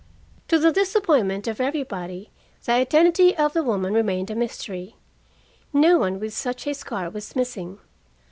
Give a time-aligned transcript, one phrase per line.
[0.47, 2.31] To the disappointment of everybody,
[2.65, 4.95] the identity of the woman remained a mystery.
[5.73, 7.77] No one with such a scar was missing.